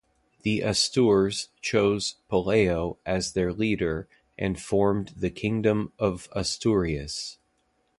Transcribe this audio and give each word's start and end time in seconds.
The 0.41 0.61
Astures 0.61 1.49
chose 1.61 2.15
Pelayo 2.27 2.97
as 3.05 3.33
their 3.33 3.53
leader 3.53 4.07
and 4.35 4.59
formed 4.59 5.09
the 5.15 5.29
Kingdom 5.29 5.93
of 5.99 6.27
Asturias. 6.35 7.37